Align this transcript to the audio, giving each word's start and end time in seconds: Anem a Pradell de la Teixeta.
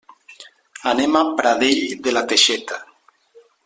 Anem 0.93 1.19
a 1.21 1.23
Pradell 1.41 1.85
de 2.09 2.17
la 2.19 2.25
Teixeta. 2.35 2.85